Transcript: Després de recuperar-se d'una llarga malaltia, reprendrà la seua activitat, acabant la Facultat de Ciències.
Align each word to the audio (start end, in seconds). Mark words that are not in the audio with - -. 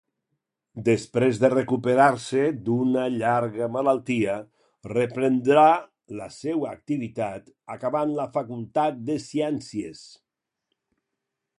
Després 0.85 1.41
de 1.41 1.49
recuperar-se 1.53 2.45
d'una 2.69 3.03
llarga 3.17 3.67
malaltia, 3.75 4.37
reprendrà 4.95 5.67
la 6.21 6.31
seua 6.39 6.73
activitat, 6.79 7.53
acabant 7.77 8.17
la 8.23 8.27
Facultat 8.39 9.01
de 9.11 9.19
Ciències. 9.29 10.03